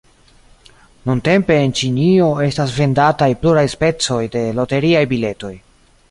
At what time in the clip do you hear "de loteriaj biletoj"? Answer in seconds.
4.37-5.53